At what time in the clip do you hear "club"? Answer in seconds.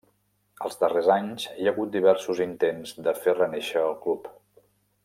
4.09-4.35